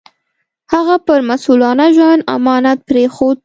هغه 0.73 0.95
پر 1.07 1.19
مسوولانه 1.29 1.85
ژوند 1.95 2.21
امانت 2.35 2.77
پرېښود. 2.89 3.37